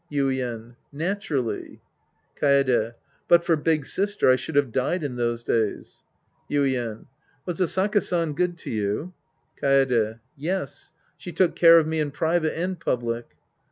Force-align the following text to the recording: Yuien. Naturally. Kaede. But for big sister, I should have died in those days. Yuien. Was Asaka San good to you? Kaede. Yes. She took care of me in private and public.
Yuien. 0.11 0.75
Naturally. 0.91 1.79
Kaede. 2.35 2.95
But 3.27 3.43
for 3.45 3.55
big 3.55 3.85
sister, 3.85 4.31
I 4.31 4.35
should 4.35 4.55
have 4.55 4.71
died 4.71 5.03
in 5.03 5.15
those 5.15 5.43
days. 5.43 6.03
Yuien. 6.49 7.05
Was 7.45 7.59
Asaka 7.59 8.01
San 8.01 8.33
good 8.33 8.57
to 8.57 8.71
you? 8.71 9.13
Kaede. 9.61 10.19
Yes. 10.35 10.91
She 11.17 11.31
took 11.31 11.55
care 11.55 11.77
of 11.77 11.85
me 11.85 11.99
in 11.99 12.09
private 12.09 12.57
and 12.59 12.79
public. 12.79 13.35